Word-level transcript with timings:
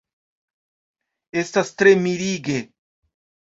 Estas 1.43 1.71
tre 1.83 1.93
mirige! 2.07 2.59